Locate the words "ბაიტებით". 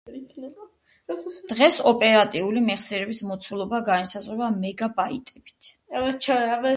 5.01-5.71